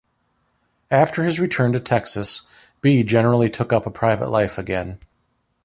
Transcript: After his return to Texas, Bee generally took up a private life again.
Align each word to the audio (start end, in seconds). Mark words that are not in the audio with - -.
After 0.89 1.23
his 1.23 1.39
return 1.39 1.73
to 1.73 1.79
Texas, 1.79 2.49
Bee 2.81 3.03
generally 3.03 3.51
took 3.51 3.71
up 3.71 3.85
a 3.85 3.91
private 3.91 4.29
life 4.31 4.57
again. 4.57 4.97